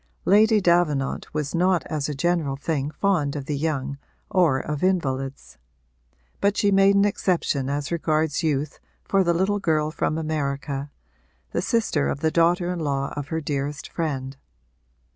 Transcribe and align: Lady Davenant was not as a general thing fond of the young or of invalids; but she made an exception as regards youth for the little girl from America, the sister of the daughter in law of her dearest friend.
Lady 0.25 0.59
Davenant 0.59 1.31
was 1.31 1.53
not 1.53 1.85
as 1.85 2.09
a 2.09 2.15
general 2.15 2.55
thing 2.55 2.89
fond 2.89 3.35
of 3.35 3.45
the 3.45 3.55
young 3.55 3.99
or 4.31 4.59
of 4.59 4.81
invalids; 4.83 5.59
but 6.39 6.57
she 6.57 6.71
made 6.71 6.95
an 6.95 7.05
exception 7.05 7.69
as 7.69 7.91
regards 7.91 8.41
youth 8.41 8.79
for 9.03 9.23
the 9.23 9.31
little 9.35 9.59
girl 9.59 9.91
from 9.91 10.17
America, 10.17 10.89
the 11.51 11.61
sister 11.61 12.07
of 12.09 12.21
the 12.21 12.31
daughter 12.31 12.73
in 12.73 12.79
law 12.79 13.13
of 13.15 13.27
her 13.27 13.39
dearest 13.41 13.89
friend. 13.89 14.37